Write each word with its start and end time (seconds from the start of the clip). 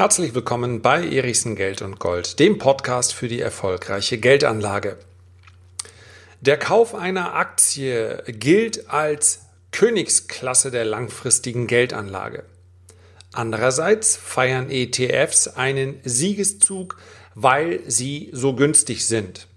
Herzlich 0.00 0.34
willkommen 0.34 0.80
bei 0.80 1.06
Erichsen 1.06 1.56
Geld 1.56 1.82
und 1.82 1.98
Gold, 1.98 2.38
dem 2.38 2.56
Podcast 2.56 3.12
für 3.12 3.28
die 3.28 3.42
erfolgreiche 3.42 4.16
Geldanlage. 4.16 4.96
Der 6.40 6.58
Kauf 6.58 6.94
einer 6.94 7.34
Aktie 7.34 8.22
gilt 8.26 8.88
als 8.88 9.40
Königsklasse 9.72 10.70
der 10.70 10.86
langfristigen 10.86 11.66
Geldanlage. 11.66 12.44
Andererseits 13.34 14.16
feiern 14.16 14.70
ETFs 14.70 15.48
einen 15.48 16.00
Siegeszug, 16.02 16.96
weil 17.34 17.80
sie 17.86 18.30
so 18.32 18.54
günstig 18.54 19.06
sind. 19.06 19.48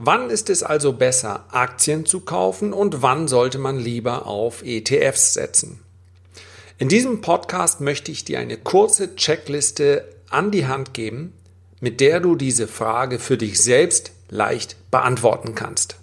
Wann 0.00 0.28
ist 0.28 0.50
es 0.50 0.64
also 0.64 0.92
besser, 0.94 1.44
Aktien 1.52 2.04
zu 2.04 2.22
kaufen 2.22 2.72
und 2.72 3.00
wann 3.00 3.28
sollte 3.28 3.58
man 3.58 3.78
lieber 3.78 4.26
auf 4.26 4.64
ETFs 4.64 5.34
setzen? 5.34 5.78
In 6.80 6.88
diesem 6.88 7.20
Podcast 7.20 7.82
möchte 7.82 8.10
ich 8.10 8.24
dir 8.24 8.38
eine 8.38 8.56
kurze 8.56 9.14
Checkliste 9.14 10.08
an 10.30 10.50
die 10.50 10.66
Hand 10.66 10.94
geben, 10.94 11.34
mit 11.80 12.00
der 12.00 12.20
du 12.20 12.36
diese 12.36 12.66
Frage 12.66 13.18
für 13.18 13.36
dich 13.36 13.62
selbst 13.62 14.12
leicht 14.30 14.76
beantworten 14.90 15.54
kannst. 15.54 15.96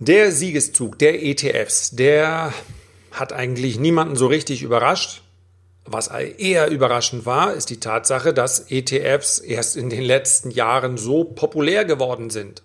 Der 0.00 0.30
Siegeszug 0.30 0.98
der 0.98 1.22
ETFs, 1.22 1.92
der 1.92 2.52
hat 3.10 3.32
eigentlich 3.32 3.80
niemanden 3.80 4.16
so 4.16 4.26
richtig 4.26 4.62
überrascht. 4.62 5.22
Was 5.86 6.08
eher 6.08 6.68
überraschend 6.68 7.24
war, 7.24 7.54
ist 7.54 7.70
die 7.70 7.80
Tatsache, 7.80 8.34
dass 8.34 8.70
ETFs 8.70 9.38
erst 9.38 9.78
in 9.78 9.88
den 9.88 10.02
letzten 10.02 10.50
Jahren 10.50 10.98
so 10.98 11.24
populär 11.24 11.86
geworden 11.86 12.28
sind. 12.28 12.60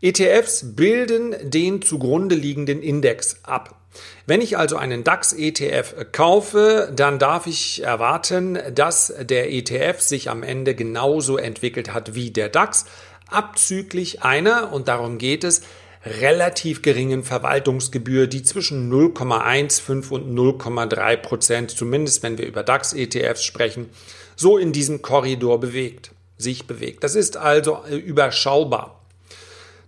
ETFs 0.00 0.74
bilden 0.76 1.34
den 1.42 1.82
zugrunde 1.82 2.34
liegenden 2.34 2.82
Index 2.82 3.40
ab. 3.44 3.80
Wenn 4.26 4.40
ich 4.40 4.58
also 4.58 4.76
einen 4.76 5.04
DAX-ETF 5.04 6.12
kaufe, 6.12 6.92
dann 6.94 7.18
darf 7.18 7.46
ich 7.46 7.82
erwarten, 7.82 8.58
dass 8.74 9.14
der 9.20 9.50
ETF 9.52 10.00
sich 10.00 10.28
am 10.28 10.42
Ende 10.42 10.74
genauso 10.74 11.38
entwickelt 11.38 11.94
hat 11.94 12.14
wie 12.14 12.30
der 12.30 12.48
DAX, 12.48 12.84
abzüglich 13.28 14.22
einer, 14.22 14.72
und 14.72 14.88
darum 14.88 15.18
geht 15.18 15.44
es, 15.44 15.62
relativ 16.04 16.82
geringen 16.82 17.24
Verwaltungsgebühr, 17.24 18.26
die 18.26 18.42
zwischen 18.42 18.92
0,15 18.92 20.10
und 20.10 20.38
0,3 20.38 21.16
Prozent, 21.16 21.70
zumindest 21.70 22.22
wenn 22.22 22.38
wir 22.38 22.46
über 22.46 22.62
DAX-ETFs 22.62 23.42
sprechen, 23.42 23.90
so 24.36 24.58
in 24.58 24.72
diesem 24.72 25.02
Korridor 25.02 25.58
bewegt, 25.58 26.12
sich 26.36 26.66
bewegt. 26.66 27.02
Das 27.02 27.14
ist 27.14 27.36
also 27.36 27.80
überschaubar. 27.86 28.95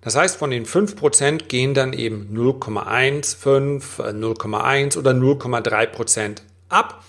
Das 0.00 0.14
heißt, 0.14 0.36
von 0.36 0.50
den 0.50 0.64
5% 0.64 1.44
gehen 1.48 1.74
dann 1.74 1.92
eben 1.92 2.28
0,15, 2.32 3.82
0,1 4.12 4.96
oder 4.96 5.10
0,3% 5.10 6.36
ab. 6.68 7.02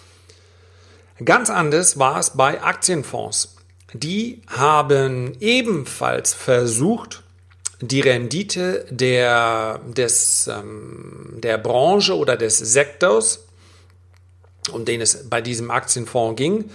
Ganz 1.24 1.50
anders 1.50 2.00
war 2.00 2.20
es 2.20 2.32
bei 2.32 2.62
Aktienfonds. 2.62 3.56
Die 3.94 4.42
haben 4.48 5.36
ebenfalls 5.40 6.34
versucht, 6.34 7.24
die 7.82 8.02
Rendite 8.02 8.86
der, 8.90 9.80
des, 9.88 10.48
ähm, 10.48 11.36
der 11.38 11.58
Branche 11.58 12.16
oder 12.18 12.38
des 12.38 12.58
Sektors, 12.58 13.48
um 14.72 14.86
den 14.86 15.02
es 15.02 15.30
bei 15.30 15.42
diesem 15.42 15.72
Aktienfonds 15.72 16.38
ging, 16.38 16.70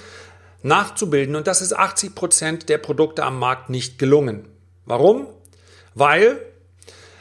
nachzubilden. 0.62 1.36
Und 1.36 1.46
das 1.46 1.60
ist 1.60 1.74
80 1.74 2.14
Prozent 2.14 2.68
der 2.68 2.78
Produkte 2.78 3.22
am 3.24 3.38
Markt 3.38 3.70
nicht 3.70 3.98
gelungen. 3.98 4.48
Warum? 4.86 5.26
Weil, 5.94 6.40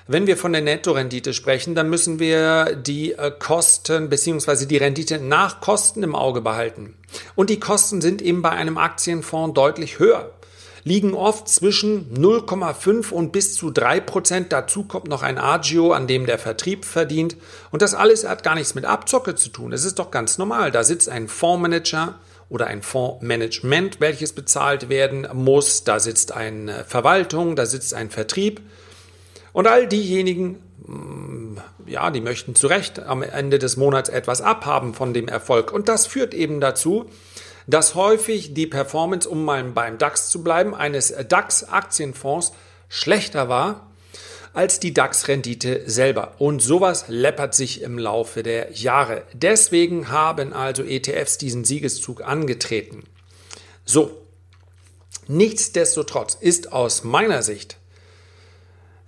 wenn 0.07 0.27
wir 0.27 0.37
von 0.37 0.53
der 0.53 0.61
Nettorendite 0.61 1.33
sprechen, 1.33 1.75
dann 1.75 1.89
müssen 1.89 2.19
wir 2.19 2.75
die 2.75 3.13
äh, 3.13 3.31
Kosten 3.37 4.09
bzw. 4.09 4.65
die 4.65 4.77
Rendite 4.77 5.19
nach 5.19 5.61
Kosten 5.61 6.03
im 6.03 6.15
Auge 6.15 6.41
behalten. 6.41 6.95
Und 7.35 7.49
die 7.49 7.59
Kosten 7.59 8.01
sind 8.01 8.21
eben 8.21 8.41
bei 8.41 8.51
einem 8.51 8.77
Aktienfonds 8.77 9.53
deutlich 9.53 9.99
höher 9.99 10.31
liegen 10.83 11.13
oft 11.13 11.47
zwischen 11.47 12.13
0,5 12.13 13.11
und 13.11 13.31
bis 13.31 13.55
zu 13.55 13.71
3 13.71 13.99
Prozent. 14.01 14.51
Dazu 14.51 14.83
kommt 14.83 15.07
noch 15.07 15.23
ein 15.23 15.37
Agio, 15.37 15.93
an 15.93 16.07
dem 16.07 16.25
der 16.25 16.39
Vertrieb 16.39 16.85
verdient. 16.85 17.37
Und 17.71 17.81
das 17.81 17.93
alles 17.93 18.27
hat 18.27 18.43
gar 18.43 18.55
nichts 18.55 18.75
mit 18.75 18.85
Abzocke 18.85 19.35
zu 19.35 19.49
tun. 19.49 19.71
Es 19.71 19.85
ist 19.85 19.99
doch 19.99 20.11
ganz 20.11 20.37
normal. 20.37 20.71
Da 20.71 20.83
sitzt 20.83 21.09
ein 21.09 21.27
Fondsmanager 21.27 22.15
oder 22.53 22.67
ein 22.67 22.83
Fondsmanagement, 22.83 23.99
welches 23.99 24.31
bezahlt 24.31 24.87
werden 24.87 25.27
muss. 25.33 25.83
Da 25.83 25.99
sitzt 25.99 26.31
eine 26.31 26.83
Verwaltung, 26.85 27.55
da 27.55 27.65
sitzt 27.65 27.95
ein 27.95 28.11
Vertrieb. 28.11 28.61
Und 29.53 29.67
all 29.67 29.87
diejenigen, 29.87 30.59
mm, 30.85 31.57
ja, 31.87 32.11
die 32.11 32.21
möchten 32.21 32.53
zu 32.53 32.67
Recht 32.67 32.99
am 32.99 33.23
Ende 33.23 33.57
des 33.57 33.75
Monats 33.75 34.09
etwas 34.09 34.41
abhaben 34.41 34.93
von 34.93 35.15
dem 35.15 35.27
Erfolg. 35.27 35.73
Und 35.73 35.89
das 35.89 36.05
führt 36.05 36.35
eben 36.35 36.61
dazu, 36.61 37.09
dass 37.65 37.95
häufig 37.95 38.53
die 38.53 38.67
Performance, 38.67 39.27
um 39.27 39.43
mal 39.45 39.63
beim 39.63 39.97
DAX 39.97 40.29
zu 40.29 40.43
bleiben, 40.43 40.75
eines 40.75 41.11
DAX-Aktienfonds 41.27 42.53
schlechter 42.87 43.49
war 43.49 43.87
als 44.53 44.79
die 44.79 44.93
DAX-Rendite 44.93 45.83
selber. 45.85 46.35
Und 46.37 46.61
sowas 46.61 47.05
läppert 47.07 47.55
sich 47.55 47.81
im 47.81 47.97
Laufe 47.97 48.43
der 48.43 48.71
Jahre. 48.71 49.23
Deswegen 49.33 50.09
haben 50.09 50.53
also 50.53 50.83
ETFs 50.83 51.37
diesen 51.37 51.65
Siegeszug 51.65 52.21
angetreten. 52.23 53.03
So, 53.85 54.25
nichtsdestotrotz 55.27 56.37
ist 56.39 56.71
aus 56.71 57.03
meiner 57.03 57.41
Sicht 57.41 57.77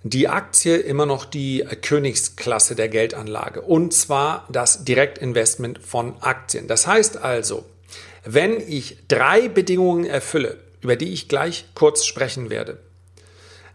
die 0.02 0.28
Aktie 0.28 0.76
immer 0.76 1.06
noch 1.06 1.24
die 1.24 1.66
Königsklasse 1.82 2.76
der 2.76 2.88
Geldanlage. 2.88 3.62
Und 3.62 3.92
zwar 3.92 4.46
das 4.50 4.84
Direktinvestment 4.84 5.80
von 5.80 6.14
Aktien. 6.20 6.68
Das 6.68 6.86
heißt 6.86 7.18
also, 7.18 7.64
wenn 8.24 8.60
ich 8.60 8.98
drei 9.08 9.48
Bedingungen 9.48 10.04
erfülle, 10.04 10.58
über 10.80 10.96
die 10.96 11.12
ich 11.12 11.28
gleich 11.28 11.66
kurz 11.74 12.04
sprechen 12.04 12.50
werde, 12.50 12.78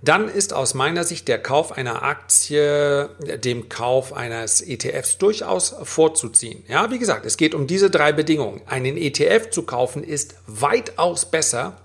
dann 0.01 0.29
ist 0.29 0.53
aus 0.53 0.73
meiner 0.73 1.03
Sicht 1.03 1.27
der 1.27 1.41
Kauf 1.41 1.71
einer 1.71 2.01
Aktie 2.01 3.09
dem 3.19 3.69
Kauf 3.69 4.13
eines 4.13 4.61
ETFs 4.61 5.17
durchaus 5.19 5.75
vorzuziehen. 5.83 6.63
Ja, 6.67 6.89
wie 6.89 6.99
gesagt, 6.99 7.25
es 7.25 7.37
geht 7.37 7.53
um 7.53 7.67
diese 7.67 7.91
drei 7.91 8.11
Bedingungen. 8.11 8.61
Einen 8.65 8.97
ETF 8.97 9.51
zu 9.51 9.63
kaufen 9.63 10.03
ist 10.03 10.35
weitaus 10.47 11.25
besser 11.25 11.77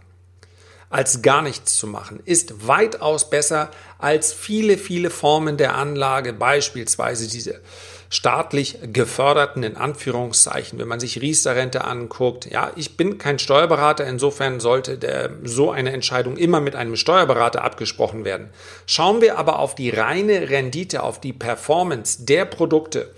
als 0.88 1.20
gar 1.20 1.42
nichts 1.42 1.76
zu 1.76 1.86
machen, 1.86 2.20
ist 2.24 2.66
weitaus 2.66 3.28
besser 3.28 3.70
als 3.98 4.32
viele, 4.32 4.78
viele 4.78 5.10
Formen 5.10 5.56
der 5.56 5.74
Anlage, 5.74 6.32
beispielsweise 6.32 7.28
diese 7.28 7.60
staatlich 8.08 8.78
geförderten, 8.92 9.62
in 9.62 9.76
Anführungszeichen, 9.76 10.78
wenn 10.78 10.88
man 10.88 11.00
sich 11.00 11.20
Riester-Rente 11.20 11.84
anguckt. 11.84 12.46
Ja, 12.50 12.70
ich 12.76 12.96
bin 12.96 13.18
kein 13.18 13.38
Steuerberater, 13.38 14.06
insofern 14.06 14.60
sollte 14.60 14.98
der, 14.98 15.30
so 15.42 15.70
eine 15.70 15.92
Entscheidung 15.92 16.36
immer 16.36 16.60
mit 16.60 16.76
einem 16.76 16.96
Steuerberater 16.96 17.62
abgesprochen 17.62 18.24
werden. 18.24 18.50
Schauen 18.86 19.20
wir 19.20 19.38
aber 19.38 19.58
auf 19.58 19.74
die 19.74 19.90
reine 19.90 20.50
Rendite, 20.50 21.02
auf 21.02 21.20
die 21.20 21.32
Performance 21.32 22.24
der 22.24 22.44
Produkte, 22.44 23.10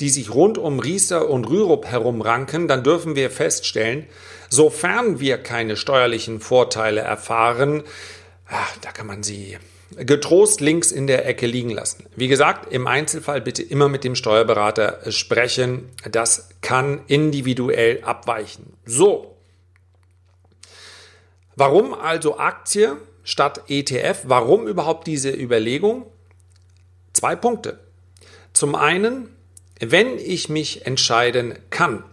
die 0.00 0.08
sich 0.08 0.32
rund 0.32 0.56
um 0.56 0.80
Riester 0.80 1.28
und 1.28 1.48
Rürup 1.48 1.84
herumranken, 1.84 2.68
dann 2.68 2.82
dürfen 2.82 3.16
wir 3.16 3.30
feststellen, 3.30 4.06
sofern 4.48 5.20
wir 5.20 5.38
keine 5.38 5.76
steuerlichen 5.76 6.40
Vorteile 6.40 7.00
erfahren, 7.00 7.82
ach, 8.48 8.76
da 8.80 8.92
kann 8.92 9.06
man 9.06 9.22
sie 9.22 9.58
getrost 9.96 10.60
links 10.60 10.92
in 10.92 11.06
der 11.06 11.26
Ecke 11.26 11.46
liegen 11.46 11.70
lassen. 11.70 12.06
Wie 12.16 12.28
gesagt, 12.28 12.72
im 12.72 12.86
Einzelfall 12.86 13.40
bitte 13.40 13.62
immer 13.62 13.88
mit 13.88 14.04
dem 14.04 14.14
Steuerberater 14.14 15.00
sprechen. 15.10 15.88
Das 16.10 16.50
kann 16.60 17.02
individuell 17.06 18.02
abweichen. 18.02 18.74
So. 18.84 19.36
Warum 21.56 21.92
also 21.94 22.38
Aktie 22.38 22.96
statt 23.24 23.64
ETF? 23.68 24.22
Warum 24.24 24.66
überhaupt 24.66 25.06
diese 25.06 25.30
Überlegung? 25.30 26.06
Zwei 27.12 27.36
Punkte. 27.36 27.80
Zum 28.52 28.74
einen, 28.74 29.28
wenn 29.80 30.18
ich 30.18 30.48
mich 30.48 30.86
entscheiden 30.86 31.58
kann, 31.70 32.04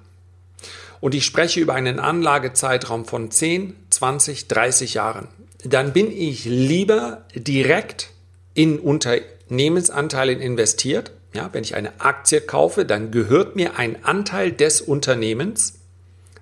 und 0.99 1.13
ich 1.13 1.25
spreche 1.25 1.59
über 1.59 1.73
einen 1.73 1.99
Anlagezeitraum 1.99 3.05
von 3.05 3.29
10, 3.29 3.75
20, 3.89 4.47
30 4.47 4.95
Jahren, 4.95 5.27
dann 5.63 5.93
bin 5.93 6.11
ich 6.11 6.45
lieber 6.45 7.25
direkt 7.35 8.11
in 8.53 8.79
Unternehmensanteile 8.79 10.33
investiert. 10.33 11.11
Ja, 11.33 11.49
wenn 11.53 11.63
ich 11.63 11.75
eine 11.75 11.99
Aktie 11.99 12.41
kaufe, 12.41 12.85
dann 12.85 13.11
gehört 13.11 13.55
mir 13.55 13.77
ein 13.77 14.03
Anteil 14.03 14.51
des 14.51 14.81
Unternehmens. 14.81 15.79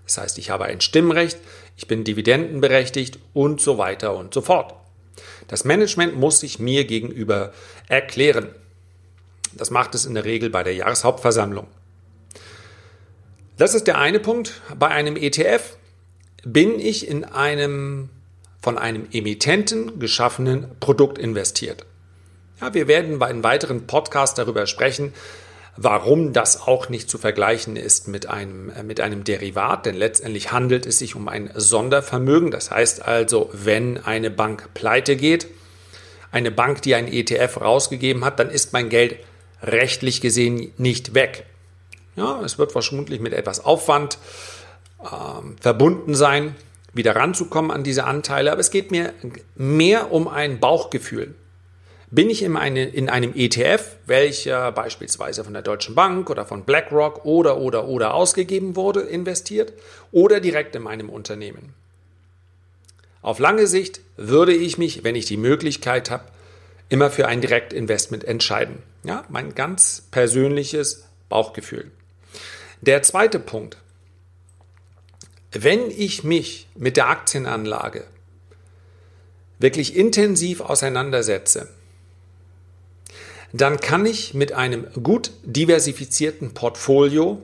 Das 0.06 0.18
heißt, 0.18 0.38
ich 0.38 0.50
habe 0.50 0.66
ein 0.66 0.82
Stimmrecht, 0.82 1.40
ich 1.76 1.88
bin 1.88 2.04
dividendenberechtigt 2.04 3.20
und 3.34 3.60
so 3.60 3.78
weiter 3.78 4.16
und 4.16 4.34
so 4.34 4.42
fort. 4.42 4.74
Das 5.48 5.66
Management 5.66 6.16
muss 6.16 6.40
sich 6.40 6.60
mir 6.60 6.86
gegenüber 6.86 7.54
erklären. 7.88 8.50
Das 9.54 9.72
macht 9.72 9.96
es 9.96 10.06
in 10.06 10.14
der 10.14 10.26
Regel 10.26 10.50
bei 10.50 10.64
der 10.64 10.74
Jahreshauptversammlung. 10.74 11.68
Das 13.58 13.74
ist 13.74 13.88
der 13.88 13.98
eine 13.98 14.20
Punkt. 14.20 14.62
Bei 14.78 14.90
einem 14.90 15.16
ETF 15.16 15.78
bin 16.44 16.80
ich 16.80 17.08
in 17.08 17.24
einem 17.24 18.10
von 18.66 18.80
einem 18.80 19.08
Emittenten 19.12 20.00
geschaffenen 20.00 20.66
Produkt 20.80 21.20
investiert. 21.20 21.86
Ja, 22.60 22.74
wir 22.74 22.88
werden 22.88 23.20
bei 23.20 23.28
einem 23.28 23.44
weiteren 23.44 23.86
Podcast 23.86 24.40
darüber 24.40 24.66
sprechen, 24.66 25.14
warum 25.78 26.34
das 26.34 26.62
auch 26.62 26.90
nicht 26.90 27.08
zu 27.08 27.20
vergleichen 27.20 27.76
ist 27.76 28.08
mit 28.08 28.28
einem, 28.28 28.72
äh, 28.72 28.82
mit 28.82 29.02
einem 29.02 29.24
Derivat, 29.24 29.86
denn 29.86 29.94
letztendlich 29.94 30.52
handelt 30.52 30.88
es 30.88 30.98
sich 30.98 31.14
um 31.14 31.28
ein 31.28 31.52
Sondervermögen. 31.54 32.50
Das 32.50 32.72
heißt 32.72 33.04
also, 33.04 33.52
wenn 33.54 34.04
eine 34.04 34.32
Bank 34.32 34.74
pleite 34.74 35.16
geht, 35.16 35.46
eine 36.32 36.50
Bank, 36.50 36.82
die 36.82 36.96
ein 36.96 37.08
ETF 37.08 37.62
rausgegeben 37.62 38.26
hat, 38.26 38.40
dann 38.40 38.50
ist 38.50 38.74
mein 38.74 38.90
Geld 38.90 39.18
rechtlich 39.62 40.22
gesehen 40.22 40.74
nicht 40.80 41.14
weg. 41.14 41.46
Ja, 42.16 42.42
es 42.44 42.58
wird 42.58 42.72
vermutlich 42.72 43.20
mit 43.20 43.34
etwas 43.34 43.64
Aufwand 43.64 44.18
äh, 45.04 45.08
verbunden 45.62 46.16
sein, 46.16 46.56
wieder 46.96 47.16
ranzukommen 47.16 47.70
an 47.70 47.84
diese 47.84 48.06
Anteile, 48.06 48.52
aber 48.52 48.62
es 48.62 48.72
geht 48.72 48.90
mir 48.90 49.14
mehr 49.56 50.12
um 50.12 50.28
ein 50.28 50.60
Bauchgefühl. 50.60 51.36
Bin 52.10 52.30
ich 52.30 52.44
in, 52.44 52.56
eine, 52.56 52.86
in 52.86 53.10
einem 53.10 53.34
ETF, 53.36 53.98
welcher 54.06 54.72
beispielsweise 54.72 55.44
von 55.44 55.54
der 55.54 55.62
Deutschen 55.62 55.96
Bank 55.96 56.30
oder 56.30 56.46
von 56.46 56.64
BlackRock 56.64 57.26
oder 57.26 57.58
oder 57.58 57.88
oder 57.88 58.14
ausgegeben 58.14 58.76
wurde, 58.76 59.02
investiert 59.02 59.74
oder 60.12 60.40
direkt 60.40 60.76
in 60.76 60.84
meinem 60.84 61.10
Unternehmen? 61.10 61.74
Auf 63.22 63.40
lange 63.40 63.68
Sicht 63.68 64.02
würde 64.18 64.54
ich 64.54 64.78
mich, 64.78 65.04
wenn 65.04 65.16
ich 65.16 65.26
die 65.26 65.36
Möglichkeit 65.36 66.10
habe, 66.10 66.26
immer 66.90 67.10
für 67.10 67.28
ein 67.28 67.42
Direktinvestment 67.42 68.24
entscheiden. 68.24 68.78
Ja, 69.04 69.26
mein 69.30 69.56
ganz 69.56 70.04
persönliches 70.12 71.06
Bauchgefühl. 71.28 71.92
Der 72.82 73.02
zweite 73.02 73.40
Punkt. 73.40 73.78
Wenn 75.58 75.90
ich 75.90 76.26
mich 76.26 76.68
mit 76.76 76.98
der 76.98 77.08
Aktienanlage 77.08 78.04
wirklich 79.58 79.96
intensiv 79.96 80.60
auseinandersetze, 80.60 81.70
dann 83.54 83.80
kann 83.80 84.06
ich 84.06 84.34
mit 84.34 84.52
einem 84.52 84.86
gut 85.02 85.32
diversifizierten 85.44 86.54
Portfolio 86.54 87.42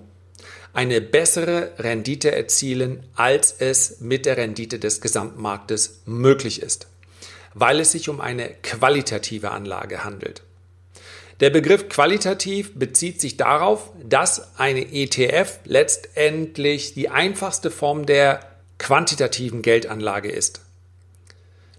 eine 0.73 0.99
bessere 0.99 1.71
Rendite 1.77 2.33
erzielen, 2.33 3.01
als 3.15 3.55
es 3.59 4.01
mit 4.01 4.25
der 4.25 4.35
Rendite 4.35 4.77
des 4.77 4.99
Gesamtmarktes 4.99 6.01
möglich 6.05 6.61
ist, 6.61 6.87
weil 7.53 7.79
es 7.79 7.93
sich 7.93 8.09
um 8.09 8.19
eine 8.19 8.49
qualitative 8.61 9.51
Anlage 9.51 10.03
handelt. 10.03 10.43
Der 11.41 11.49
Begriff 11.49 11.89
qualitativ 11.89 12.75
bezieht 12.75 13.19
sich 13.19 13.35
darauf, 13.35 13.91
dass 14.03 14.57
eine 14.59 14.93
ETF 14.93 15.59
letztendlich 15.65 16.93
die 16.93 17.09
einfachste 17.09 17.71
Form 17.71 18.05
der 18.05 18.41
quantitativen 18.77 19.63
Geldanlage 19.63 20.31
ist. 20.31 20.61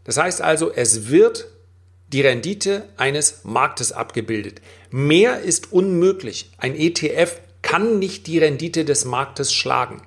Das 0.04 0.16
heißt 0.16 0.42
also, 0.42 0.72
es 0.72 1.08
wird 1.08 1.46
die 2.08 2.22
Rendite 2.22 2.88
eines 2.96 3.44
Marktes 3.44 3.92
abgebildet. 3.92 4.60
Mehr 4.90 5.40
ist 5.40 5.72
unmöglich. 5.72 6.50
Ein 6.58 6.74
ETF 6.74 7.40
kann 7.62 8.00
nicht 8.00 8.26
die 8.26 8.38
Rendite 8.38 8.84
des 8.84 9.04
Marktes 9.04 9.54
schlagen. 9.54 10.02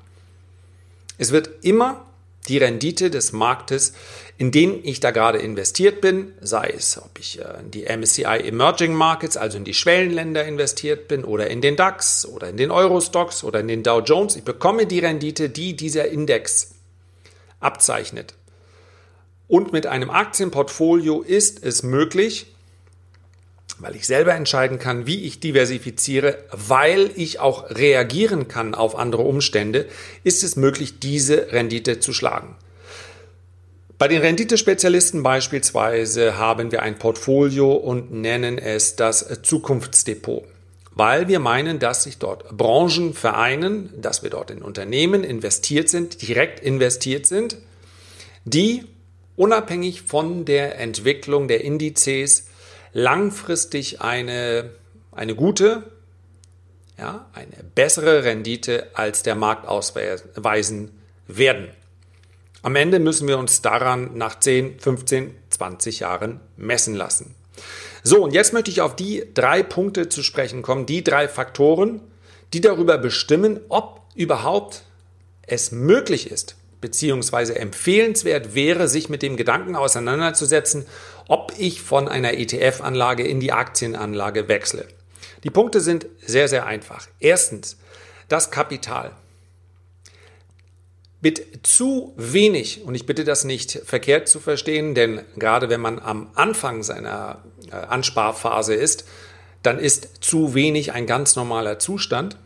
Es 1.18 1.32
wird 1.32 1.64
immer 1.64 2.05
die 2.46 2.58
Rendite 2.58 3.10
des 3.10 3.32
Marktes, 3.32 3.94
in 4.38 4.52
den 4.52 4.84
ich 4.84 5.00
da 5.00 5.12
gerade 5.12 5.40
investiert 5.40 6.02
bin, 6.02 6.34
sei 6.42 6.74
es, 6.76 6.98
ob 6.98 7.20
ich 7.20 7.40
äh, 7.40 7.60
in 7.62 7.72
die 7.72 7.86
MSCI 7.86 8.48
Emerging 8.48 8.94
Markets, 8.94 9.38
also 9.38 9.58
in 9.58 9.64
die 9.64 9.74
Schwellenländer 9.74 10.46
investiert 10.46 11.08
bin 11.08 11.24
oder 11.24 11.50
in 11.50 11.62
den 11.62 11.76
DAX 11.76 12.26
oder 12.26 12.50
in 12.50 12.58
den 12.58 12.72
Eurostocks 12.72 13.44
oder 13.44 13.60
in 13.60 13.68
den 13.68 13.84
Dow 13.84 14.02
Jones, 14.02 14.36
ich 14.36 14.44
bekomme 14.44 14.86
die 14.86 15.00
Rendite, 15.00 15.50
die 15.50 15.76
dieser 15.76 16.08
Index 16.10 16.76
abzeichnet. 17.60 18.34
Und 19.48 19.72
mit 19.72 19.86
einem 19.88 20.10
Aktienportfolio 20.10 21.22
ist 21.22 21.64
es 21.64 21.84
möglich, 21.84 22.55
weil 23.80 23.96
ich 23.96 24.08
selber 24.08 24.34
entscheiden 24.34 24.80
kann, 24.80 25.06
wie 25.06 25.24
ich 25.24 25.40
diversifiziere, 25.40 26.38
weil 26.52 27.12
ich 27.16 27.40
auch 27.40 27.70
reagieren 27.70 28.48
kann 28.48 28.74
auf 28.74 28.96
andere 28.96 29.24
Umstände, 29.24 29.86
ist 30.24 30.44
es 30.44 30.56
möglich, 30.56 31.00
diese 31.00 31.52
Rendite 31.52 32.00
zu 32.00 32.14
schlagen. 32.14 32.56
Bei 33.98 34.08
den 34.10 34.22
Renditespezialisten 34.22 35.24
beispielsweise 35.24 36.38
haben 36.38 36.72
wir 36.72 36.82
ein 36.82 37.00
Portfolio 37.00 37.74
und 37.74 38.12
nennen 38.12 38.58
es 38.58 38.98
das 38.98 39.42
Zukunftsdepot, 39.42 40.44
weil 40.92 41.30
wir 41.30 41.40
meinen, 41.40 41.80
dass 41.80 42.04
sich 42.04 42.18
dort 42.18 42.58
Branchen 42.58 43.14
vereinen, 43.14 43.94
dass 44.02 44.22
wir 44.22 44.30
dort 44.30 44.52
in 44.52 44.62
Unternehmen 44.62 45.24
investiert 45.24 45.88
sind, 45.88 46.22
direkt 46.28 46.60
investiert 46.60 47.26
sind, 47.26 47.58
die 48.44 48.84
unabhängig 49.38 50.02
von 50.02 50.44
der 50.44 50.78
Entwicklung 50.78 51.48
der 51.48 51.64
Indizes 51.64 52.48
langfristig 52.96 54.02
eine, 54.02 54.72
eine 55.12 55.36
gute, 55.36 55.84
ja, 56.98 57.30
eine 57.34 57.64
bessere 57.76 58.24
Rendite 58.24 58.88
als 58.94 59.22
der 59.22 59.36
Markt 59.36 59.68
ausweisen 59.68 60.92
werden. 61.28 61.68
Am 62.62 62.76
Ende 62.78 63.00
müssen 63.00 63.28
wir 63.28 63.38
uns 63.38 63.62
daran 63.62 64.18
nach 64.18 64.40
10, 64.40 64.80
15, 64.80 65.36
20 65.50 66.00
Jahren 66.00 66.40
messen 66.56 66.96
lassen. 66.96 67.36
So, 68.02 68.24
und 68.24 68.34
jetzt 68.34 68.54
möchte 68.54 68.72
ich 68.72 68.80
auf 68.80 68.96
die 68.96 69.26
drei 69.34 69.62
Punkte 69.62 70.08
zu 70.08 70.24
sprechen 70.24 70.62
kommen, 70.62 70.86
die 70.86 71.04
drei 71.04 71.28
Faktoren, 71.28 72.00
die 72.54 72.62
darüber 72.62 72.98
bestimmen, 72.98 73.60
ob 73.68 74.02
überhaupt 74.16 74.84
es 75.42 75.74
möglich 75.74 76.32
ist, 76.32 76.56
beziehungsweise 76.80 77.60
empfehlenswert 77.60 78.56
wäre, 78.56 78.88
sich 78.88 79.10
mit 79.10 79.22
dem 79.22 79.36
Gedanken 79.36 79.76
auseinanderzusetzen, 79.76 80.86
ob 81.28 81.54
ich 81.58 81.82
von 81.82 82.08
einer 82.08 82.34
ETF-Anlage 82.34 83.24
in 83.24 83.40
die 83.40 83.52
Aktienanlage 83.52 84.48
wechsle. 84.48 84.88
Die 85.44 85.50
Punkte 85.50 85.80
sind 85.80 86.08
sehr, 86.26 86.48
sehr 86.48 86.66
einfach. 86.66 87.08
Erstens, 87.20 87.78
das 88.28 88.52
Kapital. 88.52 89.12
Mit 91.22 91.66
zu 91.66 92.14
wenig, 92.18 92.84
und 92.84 92.94
ich 92.94 93.06
bitte 93.06 93.24
das 93.24 93.46
nicht 93.46 93.72
verkehrt 93.86 94.28
zu 94.28 94.40
verstehen, 94.40 94.94
denn 94.94 95.22
gerade 95.38 95.70
wenn 95.70 95.82
man 95.82 96.00
am 96.00 96.30
Anfang 96.36 96.84
seiner 96.84 97.44
äh, 97.72 97.76
Ansparphase 97.76 98.76
ist, 98.76 99.06
dann 99.64 99.80
ist 99.80 100.24
zu 100.24 100.54
wenig 100.54 100.94
ein 100.94 101.08
ganz 101.08 101.36
normaler 101.36 101.80
Zustand. 101.80 102.38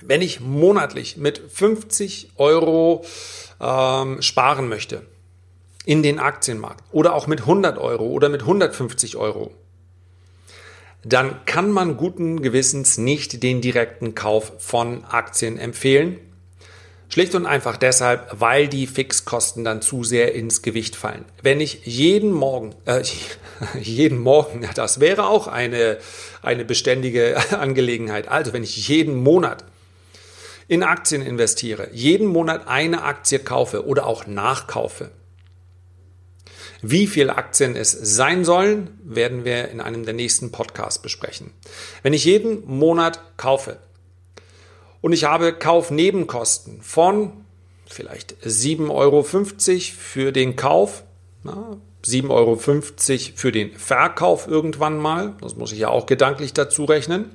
Wenn 0.00 0.22
ich 0.22 0.40
monatlich 0.40 1.18
mit 1.18 1.38
50 1.38 2.32
Euro 2.36 3.04
ähm, 3.60 4.22
sparen 4.22 4.68
möchte 4.68 5.02
in 5.84 6.02
den 6.02 6.18
Aktienmarkt 6.18 6.84
oder 6.92 7.14
auch 7.14 7.26
mit 7.26 7.40
100 7.40 7.78
Euro 7.78 8.06
oder 8.06 8.28
mit 8.28 8.42
150 8.42 9.16
Euro, 9.16 9.52
dann 11.04 11.44
kann 11.46 11.70
man 11.70 11.96
guten 11.96 12.42
Gewissens 12.42 12.98
nicht 12.98 13.42
den 13.42 13.60
direkten 13.60 14.14
Kauf 14.14 14.52
von 14.58 15.04
Aktien 15.04 15.58
empfehlen. 15.58 16.18
Schlicht 17.08 17.34
und 17.34 17.44
einfach 17.44 17.76
deshalb, 17.76 18.28
weil 18.38 18.68
die 18.68 18.86
Fixkosten 18.86 19.64
dann 19.64 19.82
zu 19.82 20.04
sehr 20.04 20.32
ins 20.32 20.62
Gewicht 20.62 20.94
fallen. 20.94 21.24
Wenn 21.42 21.60
ich 21.60 21.84
jeden 21.84 22.30
Morgen, 22.30 22.74
äh, 22.84 23.02
jeden 23.80 24.18
Morgen, 24.18 24.68
das 24.76 25.00
wäre 25.00 25.26
auch 25.26 25.48
eine, 25.48 25.98
eine 26.42 26.64
beständige 26.64 27.36
Angelegenheit. 27.58 28.28
Also 28.28 28.52
wenn 28.52 28.62
ich 28.62 28.86
jeden 28.88 29.16
Monat 29.16 29.64
in 30.68 30.84
Aktien 30.84 31.22
investiere, 31.22 31.88
jeden 31.92 32.28
Monat 32.28 32.68
eine 32.68 33.02
Aktie 33.02 33.40
kaufe 33.40 33.86
oder 33.86 34.06
auch 34.06 34.28
nachkaufe. 34.28 35.10
Wie 36.82 37.06
viele 37.06 37.36
Aktien 37.36 37.76
es 37.76 37.92
sein 37.92 38.44
sollen, 38.44 38.98
werden 39.04 39.44
wir 39.44 39.68
in 39.68 39.80
einem 39.80 40.04
der 40.04 40.14
nächsten 40.14 40.50
Podcasts 40.50 41.00
besprechen. 41.00 41.52
Wenn 42.02 42.14
ich 42.14 42.24
jeden 42.24 42.66
Monat 42.66 43.20
kaufe 43.36 43.78
und 45.00 45.12
ich 45.12 45.24
habe 45.24 45.52
Kaufnebenkosten 45.52 46.80
von 46.80 47.44
vielleicht 47.86 48.36
7,50 48.44 48.90
Euro 48.90 49.22
für 49.22 50.32
den 50.32 50.56
Kauf, 50.56 51.04
7,50 51.44 52.30
Euro 52.30 52.56
für 52.56 53.52
den 53.52 53.72
Verkauf 53.76 54.46
irgendwann 54.46 54.96
mal, 54.96 55.34
das 55.40 55.56
muss 55.56 55.72
ich 55.72 55.80
ja 55.80 55.88
auch 55.88 56.06
gedanklich 56.06 56.54
dazu 56.54 56.84
rechnen, 56.84 57.30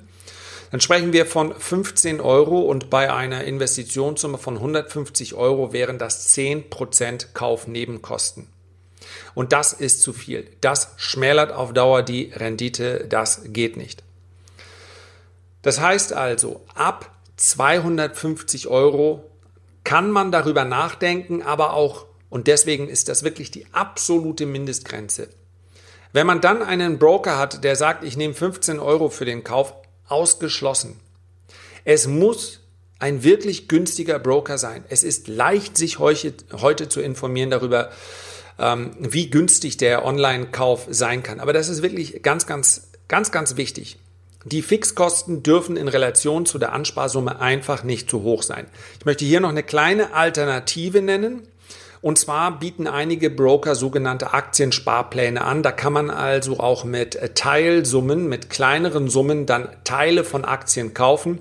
dann 0.71 0.81
sprechen 0.81 1.13
wir 1.13 1.27
von 1.27 1.53
15 1.53 2.19
Euro 2.19 2.61
und 2.61 2.89
bei 2.89 3.13
einer 3.13 3.43
Investitionssumme 3.43 4.39
von 4.39 4.55
150 4.55 5.35
Euro 5.35 5.71
wären 5.71 5.99
das 5.99 6.35
10% 6.35 7.27
Kaufnebenkosten. 7.33 8.47
Und 9.35 9.51
das 9.53 9.73
ist 9.73 10.01
zu 10.01 10.13
viel. 10.13 10.49
Das 10.61 10.93
schmälert 10.97 11.51
auf 11.51 11.73
Dauer 11.73 12.01
die 12.01 12.31
Rendite. 12.33 13.05
Das 13.07 13.41
geht 13.45 13.77
nicht. 13.77 14.01
Das 15.61 15.79
heißt 15.79 16.13
also, 16.13 16.61
ab 16.73 17.11
250 17.37 18.67
Euro 18.67 19.29
kann 19.83 20.09
man 20.09 20.31
darüber 20.31 20.63
nachdenken, 20.63 21.41
aber 21.43 21.73
auch, 21.73 22.05
und 22.29 22.47
deswegen 22.47 22.87
ist 22.87 23.09
das 23.09 23.23
wirklich 23.23 23.51
die 23.51 23.67
absolute 23.71 24.45
Mindestgrenze. 24.45 25.29
Wenn 26.13 26.27
man 26.27 26.39
dann 26.39 26.63
einen 26.63 26.97
Broker 26.97 27.37
hat, 27.37 27.63
der 27.63 27.75
sagt, 27.75 28.03
ich 28.03 28.15
nehme 28.15 28.33
15 28.33 28.79
Euro 28.79 29.09
für 29.09 29.25
den 29.25 29.43
Kauf, 29.43 29.73
ausgeschlossen. 30.07 30.99
Es 31.83 32.07
muss 32.07 32.61
ein 32.99 33.23
wirklich 33.23 33.67
günstiger 33.67 34.19
Broker 34.19 34.57
sein. 34.57 34.85
Es 34.87 35.03
ist 35.03 35.27
leicht, 35.27 35.77
sich 35.77 35.99
heute, 35.99 36.89
zu 36.89 37.01
informieren 37.01 37.49
darüber, 37.49 37.91
wie 38.57 39.29
günstig 39.29 39.77
der 39.77 40.05
Online-Kauf 40.05 40.87
sein 40.89 41.23
kann. 41.23 41.39
Aber 41.39 41.53
das 41.53 41.67
ist 41.69 41.81
wirklich 41.81 42.23
ganz, 42.23 42.47
ganz, 42.47 42.89
ganz, 43.07 43.31
ganz 43.31 43.57
wichtig. 43.57 43.97
Die 44.45 44.61
Fixkosten 44.61 45.41
dürfen 45.41 45.75
in 45.75 45.87
Relation 45.87 46.45
zu 46.45 46.59
der 46.59 46.71
Ansparsumme 46.71 47.41
einfach 47.41 47.83
nicht 47.83 48.09
zu 48.09 48.21
hoch 48.21 48.43
sein. 48.43 48.67
Ich 48.99 49.05
möchte 49.05 49.25
hier 49.25 49.39
noch 49.39 49.49
eine 49.49 49.63
kleine 49.63 50.13
Alternative 50.13 51.01
nennen. 51.01 51.47
Und 52.01 52.19
zwar 52.19 52.59
bieten 52.59 52.85
einige 52.85 53.31
Broker 53.31 53.73
sogenannte 53.73 54.33
Aktiensparpläne 54.33 55.43
an. 55.43 55.63
Da 55.63 55.71
kann 55.71 55.91
man 55.91 56.11
also 56.11 56.59
auch 56.59 56.83
mit 56.83 57.19
Teilsummen, 57.33 58.27
mit 58.27 58.51
kleineren 58.51 59.09
Summen 59.09 59.47
dann 59.47 59.69
Teile 59.83 60.23
von 60.23 60.45
Aktien 60.45 60.93
kaufen. 60.93 61.39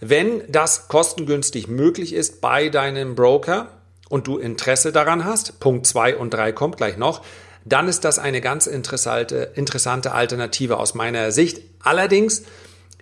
Wenn 0.00 0.42
das 0.48 0.88
kostengünstig 0.88 1.68
möglich 1.68 2.12
ist 2.12 2.40
bei 2.40 2.68
deinem 2.68 3.14
Broker 3.14 3.68
und 4.14 4.28
du 4.28 4.38
Interesse 4.38 4.92
daran 4.92 5.24
hast, 5.24 5.58
Punkt 5.58 5.88
2 5.88 6.14
und 6.14 6.32
3 6.32 6.52
kommt 6.52 6.76
gleich 6.76 6.96
noch, 6.96 7.24
dann 7.64 7.88
ist 7.88 8.04
das 8.04 8.20
eine 8.20 8.40
ganz 8.40 8.68
interessante, 8.68 9.50
interessante 9.56 10.12
Alternative 10.12 10.76
aus 10.76 10.94
meiner 10.94 11.32
Sicht. 11.32 11.62
Allerdings 11.80 12.44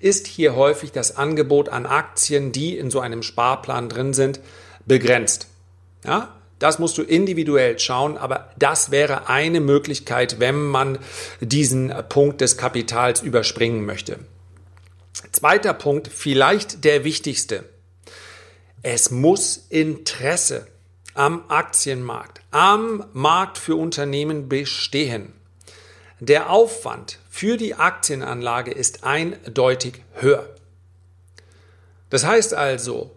ist 0.01 0.27
hier 0.27 0.57
häufig 0.57 0.91
das 0.91 1.19
Angebot 1.19 1.69
an 1.69 1.85
Aktien, 1.85 2.51
die 2.51 2.79
in 2.79 2.91
so 2.91 3.01
einem 3.01 3.23
Sparplan 3.23 3.91
drin 3.91 4.15
sind, 4.15 4.41
begrenzt. 4.87 5.49
Ja, 6.03 6.35
das 6.59 6.79
musst 6.79 6.97
du 6.97 7.03
individuell 7.03 7.79
schauen, 7.79 8.17
aber 8.17 8.49
das 8.59 8.91
wäre 8.91 9.29
eine 9.29 9.61
Möglichkeit, 9.61 10.41
wenn 10.41 10.63
man 10.63 10.99
diesen 11.43 11.93
Punkt 12.09 12.41
des 12.41 12.57
Kapitals 12.57 13.21
überspringen 13.21 13.85
möchte. 13.85 14.19
Zweiter 15.31 15.75
Punkt, 15.75 16.09
vielleicht 16.09 16.85
der 16.85 17.05
wichtigste. 17.05 17.65
Es 18.83 19.11
muss 19.11 19.67
Interesse 19.69 20.69
am 21.15 21.45
Aktienmarkt, 21.49 22.41
am 22.51 23.05
Markt 23.13 23.59
für 23.59 23.77
Unternehmen 23.77 24.49
bestehen. 24.49 25.33
Der 26.21 26.51
Aufwand 26.51 27.19
für 27.31 27.57
die 27.57 27.75
Aktienanlage 27.75 28.71
ist 28.71 29.05
eindeutig 29.05 30.03
höher. 30.15 30.49
Das 32.11 32.25
heißt 32.25 32.55
also, 32.55 33.11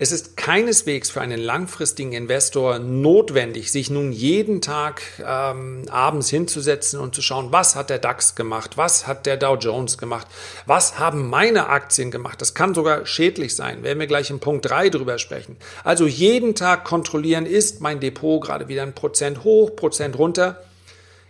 es 0.00 0.12
ist 0.12 0.36
keineswegs 0.36 1.10
für 1.10 1.20
einen 1.20 1.40
langfristigen 1.40 2.12
Investor 2.12 2.78
notwendig, 2.78 3.72
sich 3.72 3.90
nun 3.90 4.12
jeden 4.12 4.60
Tag 4.60 5.02
ähm, 5.18 5.82
abends 5.90 6.30
hinzusetzen 6.30 7.00
und 7.00 7.16
zu 7.16 7.20
schauen, 7.20 7.50
was 7.50 7.74
hat 7.74 7.90
der 7.90 7.98
DAX 7.98 8.36
gemacht, 8.36 8.76
was 8.76 9.08
hat 9.08 9.26
der 9.26 9.36
Dow 9.36 9.56
Jones 9.56 9.98
gemacht, 9.98 10.28
was 10.66 11.00
haben 11.00 11.28
meine 11.28 11.68
Aktien 11.68 12.12
gemacht. 12.12 12.40
Das 12.40 12.54
kann 12.54 12.74
sogar 12.74 13.06
schädlich 13.06 13.56
sein, 13.56 13.82
werden 13.82 13.98
wir 13.98 14.06
gleich 14.06 14.30
im 14.30 14.38
Punkt 14.38 14.70
3 14.70 14.88
drüber 14.90 15.18
sprechen. 15.18 15.56
Also 15.82 16.06
jeden 16.06 16.54
Tag 16.54 16.84
kontrollieren, 16.84 17.44
ist 17.44 17.80
mein 17.80 17.98
Depot 17.98 18.40
gerade 18.40 18.68
wieder 18.68 18.84
ein 18.84 18.94
Prozent 18.94 19.42
hoch, 19.42 19.74
Prozent 19.74 20.16
runter. 20.16 20.62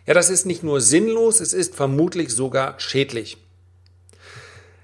Ja, 0.06 0.12
das 0.12 0.28
ist 0.28 0.44
nicht 0.44 0.62
nur 0.62 0.82
sinnlos, 0.82 1.40
es 1.40 1.54
ist 1.54 1.74
vermutlich 1.74 2.34
sogar 2.34 2.78
schädlich. 2.78 3.38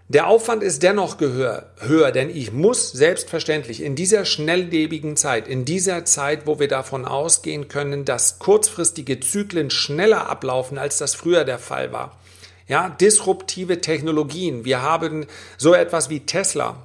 Der 0.08 0.26
Aufwand 0.26 0.62
ist 0.62 0.82
dennoch 0.82 1.18
höher, 1.18 2.12
denn 2.12 2.28
ich 2.28 2.52
muss 2.52 2.92
selbstverständlich 2.92 3.82
in 3.82 3.96
dieser 3.96 4.26
schnelllebigen 4.26 5.16
Zeit, 5.16 5.48
in 5.48 5.64
dieser 5.64 6.04
Zeit, 6.04 6.46
wo 6.46 6.58
wir 6.58 6.68
davon 6.68 7.06
ausgehen 7.06 7.68
können, 7.68 8.04
dass 8.04 8.38
kurzfristige 8.38 9.20
Zyklen 9.20 9.70
schneller 9.70 10.28
ablaufen, 10.28 10.76
als 10.76 10.98
das 10.98 11.14
früher 11.14 11.44
der 11.44 11.58
Fall 11.58 11.90
war. 11.92 12.18
Ja, 12.68 12.90
disruptive 12.90 13.80
Technologien. 13.80 14.66
Wir 14.66 14.82
haben 14.82 15.26
so 15.56 15.72
etwas 15.72 16.10
wie 16.10 16.20
Tesla. 16.20 16.76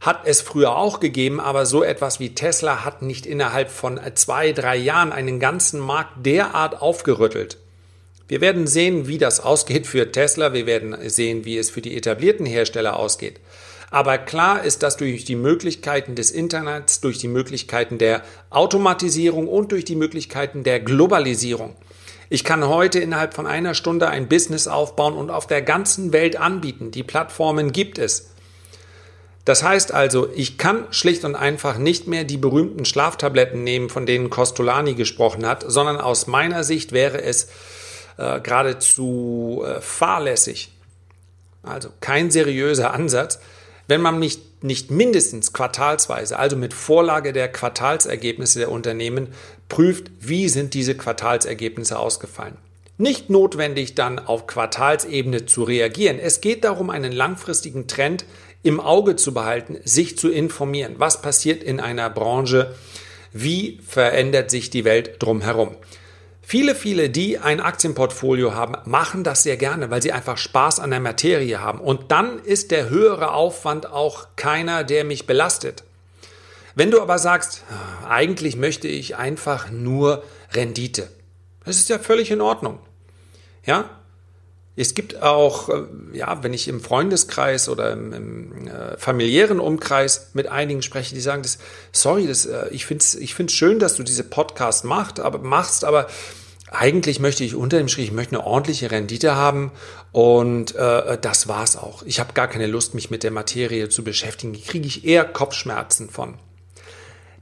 Hat 0.00 0.22
es 0.24 0.40
früher 0.40 0.76
auch 0.76 0.98
gegeben, 0.98 1.38
aber 1.38 1.66
so 1.66 1.84
etwas 1.84 2.18
wie 2.18 2.34
Tesla 2.34 2.84
hat 2.84 3.00
nicht 3.00 3.26
innerhalb 3.26 3.70
von 3.70 4.00
zwei, 4.14 4.50
drei 4.52 4.76
Jahren 4.76 5.12
einen 5.12 5.38
ganzen 5.38 5.78
Markt 5.78 6.26
derart 6.26 6.82
aufgerüttelt. 6.82 7.58
Wir 8.30 8.40
werden 8.40 8.68
sehen, 8.68 9.08
wie 9.08 9.18
das 9.18 9.40
ausgeht 9.40 9.86
für 9.88 10.12
Tesla. 10.12 10.52
Wir 10.52 10.64
werden 10.66 10.96
sehen, 11.10 11.44
wie 11.44 11.58
es 11.58 11.68
für 11.68 11.82
die 11.82 11.96
etablierten 11.96 12.46
Hersteller 12.46 12.96
ausgeht. 12.96 13.40
Aber 13.90 14.18
klar 14.18 14.64
ist, 14.64 14.84
dass 14.84 14.96
durch 14.96 15.24
die 15.24 15.34
Möglichkeiten 15.34 16.14
des 16.14 16.30
Internets, 16.30 17.00
durch 17.00 17.18
die 17.18 17.26
Möglichkeiten 17.26 17.98
der 17.98 18.22
Automatisierung 18.50 19.48
und 19.48 19.72
durch 19.72 19.84
die 19.84 19.96
Möglichkeiten 19.96 20.62
der 20.62 20.78
Globalisierung 20.78 21.74
ich 22.32 22.44
kann 22.44 22.66
heute 22.66 23.00
innerhalb 23.00 23.34
von 23.34 23.48
einer 23.48 23.74
Stunde 23.74 24.08
ein 24.08 24.28
Business 24.28 24.68
aufbauen 24.68 25.14
und 25.14 25.30
auf 25.30 25.48
der 25.48 25.62
ganzen 25.62 26.12
Welt 26.12 26.36
anbieten. 26.36 26.92
Die 26.92 27.02
Plattformen 27.02 27.72
gibt 27.72 27.98
es. 27.98 28.30
Das 29.44 29.64
heißt 29.64 29.92
also, 29.92 30.28
ich 30.32 30.56
kann 30.56 30.86
schlicht 30.92 31.24
und 31.24 31.34
einfach 31.34 31.76
nicht 31.76 32.06
mehr 32.06 32.22
die 32.22 32.36
berühmten 32.36 32.84
Schlaftabletten 32.84 33.64
nehmen, 33.64 33.88
von 33.88 34.06
denen 34.06 34.30
Costolani 34.30 34.94
gesprochen 34.94 35.44
hat, 35.44 35.64
sondern 35.66 35.96
aus 35.96 36.28
meiner 36.28 36.62
Sicht 36.62 36.92
wäre 36.92 37.20
es 37.20 37.48
äh, 38.16 38.40
geradezu 38.40 39.64
äh, 39.66 39.80
fahrlässig. 39.80 40.72
Also 41.62 41.90
kein 42.00 42.30
seriöser 42.30 42.92
Ansatz, 42.94 43.40
wenn 43.86 44.00
man 44.00 44.18
nicht, 44.18 44.62
nicht 44.62 44.90
mindestens 44.90 45.52
quartalsweise, 45.52 46.38
also 46.38 46.56
mit 46.56 46.72
Vorlage 46.72 47.32
der 47.32 47.50
Quartalsergebnisse 47.50 48.60
der 48.60 48.70
Unternehmen, 48.70 49.28
prüft, 49.68 50.10
wie 50.20 50.48
sind 50.48 50.74
diese 50.74 50.96
Quartalsergebnisse 50.96 51.98
ausgefallen. 51.98 52.56
Nicht 52.98 53.30
notwendig 53.30 53.94
dann 53.94 54.18
auf 54.18 54.46
Quartalsebene 54.46 55.46
zu 55.46 55.64
reagieren. 55.64 56.18
Es 56.18 56.40
geht 56.40 56.64
darum, 56.64 56.90
einen 56.90 57.12
langfristigen 57.12 57.88
Trend 57.88 58.26
im 58.62 58.78
Auge 58.78 59.16
zu 59.16 59.32
behalten, 59.32 59.78
sich 59.84 60.18
zu 60.18 60.28
informieren. 60.30 60.96
Was 60.98 61.22
passiert 61.22 61.62
in 61.62 61.80
einer 61.80 62.10
Branche? 62.10 62.74
Wie 63.32 63.80
verändert 63.86 64.50
sich 64.50 64.70
die 64.70 64.84
Welt 64.84 65.16
drumherum? 65.18 65.76
Viele, 66.50 66.74
viele, 66.74 67.10
die 67.10 67.38
ein 67.38 67.60
Aktienportfolio 67.60 68.56
haben, 68.56 68.74
machen 68.84 69.22
das 69.22 69.44
sehr 69.44 69.56
gerne, 69.56 69.88
weil 69.92 70.02
sie 70.02 70.10
einfach 70.10 70.36
Spaß 70.36 70.80
an 70.80 70.90
der 70.90 70.98
Materie 70.98 71.60
haben. 71.60 71.78
Und 71.78 72.10
dann 72.10 72.40
ist 72.40 72.72
der 72.72 72.88
höhere 72.88 73.30
Aufwand 73.34 73.86
auch 73.86 74.26
keiner, 74.34 74.82
der 74.82 75.04
mich 75.04 75.28
belastet. 75.28 75.84
Wenn 76.74 76.90
du 76.90 77.00
aber 77.00 77.20
sagst, 77.20 77.62
eigentlich 78.08 78.56
möchte 78.56 78.88
ich 78.88 79.14
einfach 79.14 79.70
nur 79.70 80.24
Rendite, 80.52 81.08
das 81.64 81.76
ist 81.76 81.88
ja 81.88 82.00
völlig 82.00 82.32
in 82.32 82.40
Ordnung. 82.40 82.80
Ja, 83.64 83.88
es 84.74 84.94
gibt 84.94 85.22
auch, 85.22 85.68
äh, 85.68 85.82
ja, 86.14 86.42
wenn 86.42 86.54
ich 86.54 86.66
im 86.66 86.80
Freundeskreis 86.80 87.68
oder 87.68 87.92
im, 87.92 88.12
im 88.12 88.66
äh, 88.66 88.96
familiären 88.96 89.60
Umkreis 89.60 90.30
mit 90.32 90.48
einigen 90.48 90.82
spreche, 90.82 91.14
die 91.14 91.20
sagen, 91.20 91.42
das, 91.42 91.58
sorry, 91.92 92.26
das, 92.26 92.46
äh, 92.46 92.68
ich 92.70 92.86
finde 92.86 93.02
es 93.02 93.14
ich 93.14 93.34
find's 93.34 93.52
schön, 93.52 93.78
dass 93.78 93.96
du 93.96 94.02
diese 94.02 94.24
Podcast 94.24 94.84
macht, 94.84 95.20
aber, 95.20 95.38
machst, 95.38 95.84
aber 95.84 96.08
eigentlich 96.72 97.18
möchte 97.18 97.42
ich 97.42 97.56
unter 97.56 97.78
dem 97.78 97.88
Strich, 97.88 98.06
ich 98.06 98.12
möchte 98.12 98.36
eine 98.36 98.46
ordentliche 98.46 98.90
Rendite 98.90 99.34
haben 99.34 99.72
und 100.12 100.74
äh, 100.76 101.18
das 101.20 101.48
war's 101.48 101.76
auch. 101.76 102.04
Ich 102.04 102.20
habe 102.20 102.32
gar 102.32 102.46
keine 102.46 102.68
Lust, 102.68 102.94
mich 102.94 103.10
mit 103.10 103.24
der 103.24 103.32
Materie 103.32 103.88
zu 103.88 104.04
beschäftigen. 104.04 104.52
Die 104.52 104.62
kriege 104.62 104.86
ich 104.86 105.04
eher 105.04 105.24
Kopfschmerzen 105.24 106.08
von. 106.08 106.38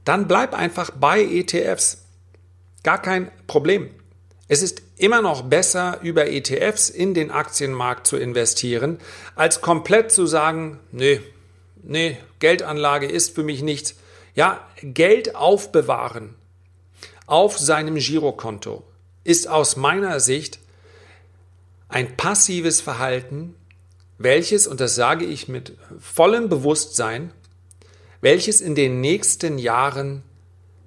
Dann 0.03 0.27
bleib 0.27 0.55
einfach 0.55 0.89
bei 0.91 1.21
ETFs. 1.21 2.05
Gar 2.83 3.01
kein 3.01 3.31
Problem. 3.45 3.91
Es 4.47 4.63
ist 4.63 4.81
immer 4.97 5.21
noch 5.21 5.43
besser, 5.43 5.99
über 6.01 6.27
ETFs 6.27 6.89
in 6.89 7.13
den 7.13 7.29
Aktienmarkt 7.29 8.07
zu 8.07 8.17
investieren, 8.17 8.97
als 9.35 9.61
komplett 9.61 10.11
zu 10.11 10.25
sagen, 10.25 10.79
nee, 10.91 11.21
nee, 11.83 12.17
Geldanlage 12.39 13.05
ist 13.05 13.35
für 13.35 13.43
mich 13.43 13.61
nichts. 13.61 13.95
Ja, 14.33 14.67
Geld 14.81 15.35
aufbewahren 15.35 16.33
auf 17.27 17.59
seinem 17.59 17.95
Girokonto 17.95 18.88
ist 19.29 19.47
aus 19.47 19.75
meiner 19.75 20.19
Sicht 20.19 20.57
ein 21.87 22.17
passives 22.17 22.81
Verhalten, 22.81 23.53
welches, 24.17 24.65
und 24.65 24.79
das 24.79 24.95
sage 24.95 25.23
ich 25.23 25.47
mit 25.47 25.77
vollem 25.99 26.49
Bewusstsein, 26.49 27.31
welches 28.21 28.59
in 28.59 28.73
den 28.73 29.01
nächsten 29.01 29.59
Jahren 29.59 30.23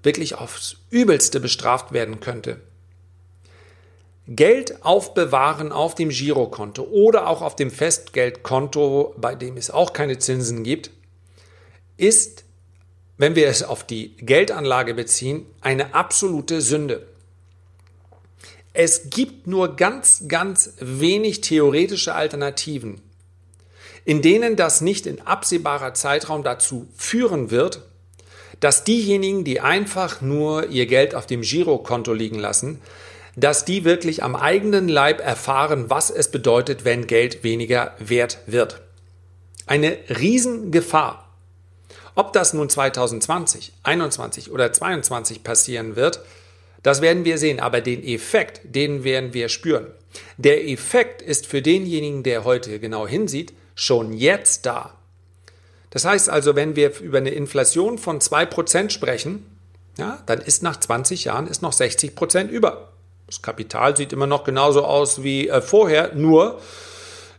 wirklich 0.02 0.34
aufs 0.34 0.78
übelste 0.90 1.38
bestraft 1.38 1.92
werden 1.92 2.18
könnte. 2.18 2.60
Geld 4.26 4.84
aufbewahren 4.84 5.70
auf 5.70 5.94
dem 5.94 6.08
Girokonto 6.08 6.82
oder 6.82 7.28
auch 7.28 7.42
auf 7.42 7.54
dem 7.54 7.70
Festgeldkonto, 7.70 9.14
bei 9.18 9.36
dem 9.36 9.56
es 9.56 9.70
auch 9.70 9.92
keine 9.92 10.18
Zinsen 10.18 10.64
gibt, 10.64 10.90
ist, 11.96 12.42
wenn 13.18 13.36
wir 13.36 13.46
es 13.46 13.62
auf 13.62 13.84
die 13.84 14.16
Geldanlage 14.16 14.94
beziehen, 14.94 15.46
eine 15.60 15.94
absolute 15.94 16.60
Sünde. 16.60 17.06
Es 18.72 19.10
gibt 19.10 19.46
nur 19.46 19.76
ganz, 19.76 20.24
ganz 20.28 20.74
wenig 20.80 21.42
theoretische 21.42 22.14
Alternativen, 22.14 23.02
in 24.04 24.22
denen 24.22 24.56
das 24.56 24.80
nicht 24.80 25.06
in 25.06 25.20
absehbarer 25.20 25.94
Zeitraum 25.94 26.42
dazu 26.42 26.88
führen 26.96 27.50
wird, 27.50 27.82
dass 28.60 28.84
diejenigen, 28.84 29.44
die 29.44 29.60
einfach 29.60 30.20
nur 30.20 30.68
ihr 30.68 30.86
Geld 30.86 31.14
auf 31.14 31.26
dem 31.26 31.42
Girokonto 31.42 32.12
liegen 32.12 32.38
lassen, 32.38 32.80
dass 33.36 33.64
die 33.64 33.84
wirklich 33.84 34.22
am 34.22 34.36
eigenen 34.36 34.88
Leib 34.88 35.20
erfahren, 35.20 35.90
was 35.90 36.10
es 36.10 36.30
bedeutet, 36.30 36.84
wenn 36.84 37.06
Geld 37.06 37.44
weniger 37.44 37.94
wert 37.98 38.38
wird. 38.46 38.82
Eine 39.66 39.98
Riesengefahr. 40.08 41.28
Ob 42.14 42.32
das 42.32 42.52
nun 42.52 42.68
2020, 42.68 43.72
2021 43.82 44.50
oder 44.50 44.72
2022 44.72 45.42
passieren 45.42 45.96
wird, 45.96 46.20
Das 46.82 47.00
werden 47.00 47.24
wir 47.24 47.38
sehen, 47.38 47.60
aber 47.60 47.80
den 47.80 48.02
Effekt, 48.02 48.60
den 48.64 49.04
werden 49.04 49.34
wir 49.34 49.48
spüren. 49.48 49.86
Der 50.36 50.68
Effekt 50.68 51.22
ist 51.22 51.46
für 51.46 51.62
denjenigen, 51.62 52.22
der 52.22 52.44
heute 52.44 52.80
genau 52.80 53.06
hinsieht, 53.06 53.52
schon 53.74 54.12
jetzt 54.12 54.66
da. 54.66 54.94
Das 55.90 56.04
heißt 56.04 56.28
also, 56.28 56.56
wenn 56.56 56.74
wir 56.76 56.98
über 57.00 57.18
eine 57.18 57.30
Inflation 57.30 57.98
von 57.98 58.20
2% 58.20 58.90
sprechen, 58.90 59.46
ja, 59.98 60.22
dann 60.26 60.40
ist 60.40 60.62
nach 60.62 60.78
20 60.78 61.24
Jahren 61.24 61.46
ist 61.46 61.62
noch 61.62 61.72
60% 61.72 62.48
über. 62.48 62.92
Das 63.26 63.42
Kapital 63.42 63.96
sieht 63.96 64.12
immer 64.12 64.26
noch 64.26 64.44
genauso 64.44 64.84
aus 64.84 65.22
wie 65.22 65.48
äh, 65.48 65.60
vorher, 65.60 66.14
nur 66.14 66.60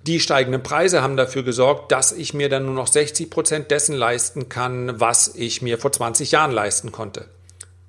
die 0.06 0.20
steigenden 0.20 0.62
Preise 0.62 1.02
haben 1.02 1.18
dafür 1.18 1.44
gesorgt, 1.44 1.92
dass 1.92 2.12
ich 2.12 2.34
mir 2.34 2.50
dann 2.50 2.66
nur 2.66 2.74
noch 2.74 2.88
60 2.88 3.30
Prozent 3.30 3.72
dessen 3.72 3.96
leisten 3.96 4.50
kann, 4.50 5.00
was 5.00 5.34
ich 5.36 5.62
mir 5.62 5.78
vor 5.78 5.92
20 5.92 6.32
Jahren 6.32 6.52
leisten 6.52 6.92
konnte. 6.92 7.26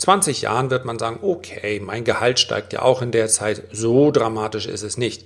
20 0.05 0.43
Jahren 0.43 0.69
wird 0.69 0.85
man 0.85 0.99
sagen, 0.99 1.21
okay, 1.23 1.81
mein 1.81 2.05
Gehalt 2.05 2.39
steigt 2.39 2.75
ja 2.75 2.83
auch 2.83 3.01
in 3.01 3.11
der 3.11 3.29
Zeit, 3.29 3.63
so 3.73 4.11
dramatisch 4.11 4.67
ist 4.67 4.83
es 4.83 4.99
nicht. 4.99 5.25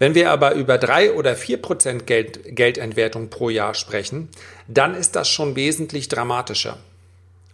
Wenn 0.00 0.16
wir 0.16 0.32
aber 0.32 0.54
über 0.54 0.78
drei 0.78 1.12
oder 1.12 1.36
vier 1.36 1.62
Prozent 1.62 2.04
Geld, 2.04 2.56
Geldentwertung 2.56 3.30
pro 3.30 3.50
Jahr 3.50 3.74
sprechen, 3.74 4.30
dann 4.66 4.96
ist 4.96 5.14
das 5.14 5.28
schon 5.28 5.54
wesentlich 5.54 6.08
dramatischer. 6.08 6.78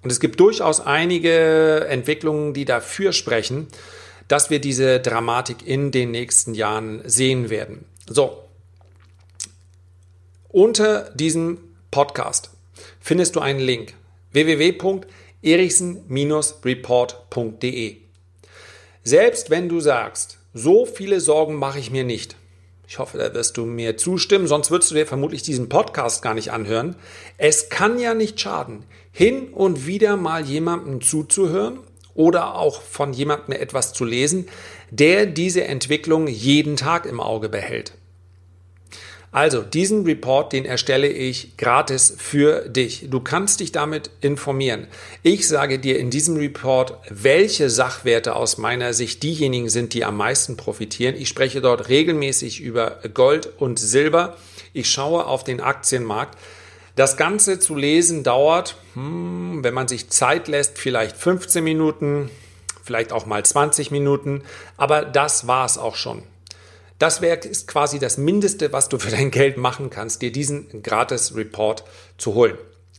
Und 0.02 0.10
es 0.10 0.18
gibt 0.18 0.40
durchaus 0.40 0.80
einige 0.80 1.86
Entwicklungen, 1.90 2.54
die 2.54 2.64
dafür 2.64 3.12
sprechen, 3.12 3.68
dass 4.26 4.48
wir 4.48 4.60
diese 4.60 5.00
Dramatik 5.00 5.66
in 5.66 5.90
den 5.90 6.10
nächsten 6.10 6.54
Jahren 6.54 7.02
sehen 7.04 7.50
werden. 7.50 7.84
So, 8.06 8.44
unter 10.48 11.10
diesem 11.10 11.58
Podcast 11.90 12.50
findest 12.98 13.36
du 13.36 13.40
einen 13.40 13.60
Link 13.60 13.92
www.erichsen-report.de. 15.44 17.96
Selbst 19.02 19.50
wenn 19.50 19.68
du 19.68 19.80
sagst, 19.80 20.38
so 20.54 20.86
viele 20.86 21.20
Sorgen 21.20 21.56
mache 21.56 21.78
ich 21.78 21.90
mir 21.90 22.04
nicht. 22.04 22.36
Ich 22.86 22.98
hoffe, 22.98 23.18
da 23.18 23.34
wirst 23.34 23.56
du 23.56 23.64
mir 23.64 23.96
zustimmen, 23.96 24.46
sonst 24.46 24.70
würdest 24.70 24.90
du 24.90 24.94
dir 24.94 25.06
vermutlich 25.06 25.42
diesen 25.42 25.68
Podcast 25.68 26.22
gar 26.22 26.34
nicht 26.34 26.52
anhören. 26.52 26.96
Es 27.38 27.68
kann 27.68 27.98
ja 27.98 28.14
nicht 28.14 28.40
schaden, 28.40 28.84
hin 29.12 29.48
und 29.48 29.86
wieder 29.86 30.16
mal 30.16 30.44
jemandem 30.44 31.00
zuzuhören 31.00 31.78
oder 32.14 32.56
auch 32.56 32.82
von 32.82 33.12
jemandem 33.12 33.54
etwas 33.54 33.92
zu 33.92 34.04
lesen, 34.04 34.48
der 34.90 35.26
diese 35.26 35.64
Entwicklung 35.64 36.28
jeden 36.28 36.76
Tag 36.76 37.06
im 37.06 37.20
Auge 37.20 37.48
behält. 37.48 37.94
Also, 39.34 39.62
diesen 39.62 40.04
Report, 40.04 40.52
den 40.52 40.64
erstelle 40.64 41.08
ich 41.08 41.56
gratis 41.56 42.14
für 42.16 42.68
dich. 42.68 43.08
Du 43.10 43.18
kannst 43.18 43.58
dich 43.58 43.72
damit 43.72 44.10
informieren. 44.20 44.86
Ich 45.24 45.48
sage 45.48 45.80
dir 45.80 45.98
in 45.98 46.08
diesem 46.08 46.36
Report, 46.36 46.98
welche 47.10 47.68
Sachwerte 47.68 48.36
aus 48.36 48.58
meiner 48.58 48.94
Sicht 48.94 49.24
diejenigen 49.24 49.68
sind, 49.68 49.92
die 49.92 50.04
am 50.04 50.16
meisten 50.16 50.56
profitieren. 50.56 51.16
Ich 51.16 51.26
spreche 51.26 51.60
dort 51.60 51.88
regelmäßig 51.88 52.60
über 52.60 53.00
Gold 53.12 53.48
und 53.58 53.80
Silber. 53.80 54.36
Ich 54.72 54.88
schaue 54.88 55.26
auf 55.26 55.42
den 55.42 55.60
Aktienmarkt. 55.60 56.38
Das 56.94 57.16
Ganze 57.16 57.58
zu 57.58 57.74
lesen 57.74 58.22
dauert, 58.22 58.76
hm, 58.94 59.64
wenn 59.64 59.74
man 59.74 59.88
sich 59.88 60.10
Zeit 60.10 60.46
lässt, 60.46 60.78
vielleicht 60.78 61.16
15 61.16 61.64
Minuten, 61.64 62.30
vielleicht 62.84 63.12
auch 63.12 63.26
mal 63.26 63.44
20 63.44 63.90
Minuten, 63.90 64.42
aber 64.76 65.04
das 65.04 65.48
war 65.48 65.66
es 65.66 65.76
auch 65.76 65.96
schon. 65.96 66.22
Das 66.98 67.20
Werk 67.20 67.44
ist 67.44 67.66
quasi 67.66 67.98
das 67.98 68.18
Mindeste, 68.18 68.72
was 68.72 68.88
du 68.88 68.98
für 68.98 69.10
dein 69.10 69.30
Geld 69.30 69.56
machen 69.56 69.90
kannst, 69.90 70.22
dir 70.22 70.30
diesen 70.30 70.82
gratis 70.82 71.34
Report 71.34 71.84
zu 72.18 72.34
holen. 72.34 72.56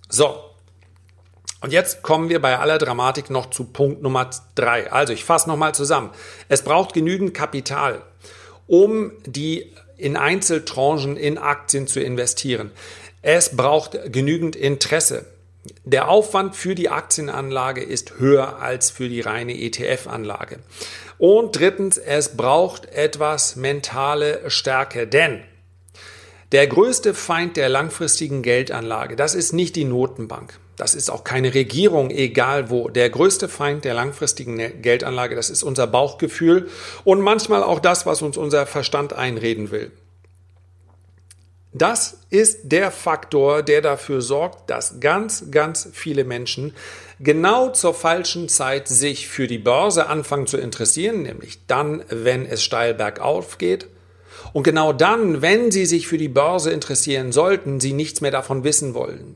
So. 0.09 0.35
Und 1.61 1.71
jetzt 1.71 2.03
kommen 2.03 2.29
wir 2.29 2.41
bei 2.41 2.59
aller 2.59 2.77
Dramatik 2.77 3.29
noch 3.29 3.49
zu 3.49 3.63
Punkt 3.63 4.03
Nummer 4.03 4.29
drei. 4.53 4.91
Also 4.91 5.13
ich 5.13 5.23
fasse 5.23 5.49
nochmal 5.49 5.73
zusammen. 5.73 6.11
Es 6.49 6.61
braucht 6.61 6.93
genügend 6.93 7.33
Kapital, 7.33 8.03
um 8.67 9.11
die 9.25 9.73
in 9.97 10.17
Einzeltranchen 10.17 11.17
in 11.17 11.37
Aktien 11.37 11.87
zu 11.87 12.01
investieren. 12.01 12.71
Es 13.21 13.55
braucht 13.55 13.97
genügend 14.11 14.55
Interesse. 14.55 15.25
Der 15.83 16.09
Aufwand 16.09 16.55
für 16.55 16.75
die 16.75 16.89
Aktienanlage 16.89 17.81
ist 17.81 18.19
höher 18.19 18.59
als 18.59 18.91
für 18.91 19.09
die 19.09 19.21
reine 19.21 19.53
ETF-Anlage. 19.53 20.59
Und 21.17 21.57
drittens, 21.59 21.97
es 21.97 22.35
braucht 22.35 22.85
etwas 22.85 23.55
mentale 23.55 24.49
Stärke, 24.49 25.07
denn 25.07 25.43
der 26.51 26.67
größte 26.67 27.13
Feind 27.13 27.57
der 27.57 27.69
langfristigen 27.69 28.41
Geldanlage, 28.41 29.15
das 29.15 29.35
ist 29.35 29.53
nicht 29.53 29.75
die 29.75 29.85
Notenbank. 29.85 30.59
Das 30.77 30.93
ist 30.93 31.09
auch 31.09 31.23
keine 31.23 31.53
Regierung, 31.53 32.11
egal 32.11 32.69
wo. 32.69 32.89
Der 32.89 33.09
größte 33.09 33.47
Feind 33.47 33.85
der 33.85 33.93
langfristigen 33.93 34.81
Geldanlage, 34.81 35.35
das 35.35 35.49
ist 35.49 35.63
unser 35.63 35.87
Bauchgefühl 35.87 36.69
und 37.03 37.21
manchmal 37.21 37.63
auch 37.63 37.79
das, 37.79 38.05
was 38.05 38.21
uns 38.21 38.35
unser 38.35 38.65
Verstand 38.65 39.13
einreden 39.13 39.71
will. 39.71 39.91
Das 41.77 42.19
ist 42.29 42.71
der 42.71 42.89
Faktor, 42.89 43.61
der 43.61 43.81
dafür 43.81 44.21
sorgt, 44.21 44.69
dass 44.69 45.01
ganz, 45.01 45.51
ganz 45.51 45.89
viele 45.91 46.23
Menschen 46.23 46.73
genau 47.19 47.69
zur 47.69 47.93
falschen 47.93 48.47
Zeit 48.47 48.87
sich 48.87 49.27
für 49.27 49.47
die 49.47 49.57
Börse 49.57 50.07
anfangen 50.07 50.47
zu 50.47 50.55
interessieren, 50.55 51.23
nämlich 51.23 51.65
dann, 51.67 52.01
wenn 52.07 52.45
es 52.45 52.63
steil 52.63 52.93
bergauf 52.93 53.57
geht. 53.57 53.87
Und 54.53 54.63
genau 54.63 54.93
dann, 54.93 55.41
wenn 55.41 55.69
sie 55.69 55.85
sich 55.85 56.07
für 56.07 56.17
die 56.17 56.29
Börse 56.29 56.71
interessieren 56.71 57.33
sollten, 57.33 57.81
sie 57.81 57.91
nichts 57.91 58.21
mehr 58.21 58.31
davon 58.31 58.63
wissen 58.63 58.93
wollen. 58.93 59.35